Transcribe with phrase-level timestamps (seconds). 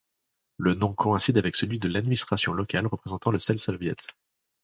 [0.57, 4.07] Le nom coïncide avec celui de l'administration locale représentant le selsoviet.